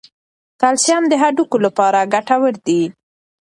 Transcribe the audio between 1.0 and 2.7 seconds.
د هډوکو لپاره ګټور